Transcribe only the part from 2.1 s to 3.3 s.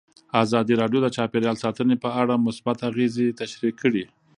اړه مثبت اغېزې